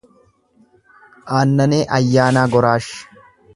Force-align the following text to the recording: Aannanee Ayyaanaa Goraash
Aannanee 1.39 1.81
Ayyaanaa 1.99 2.49
Goraash 2.57 2.91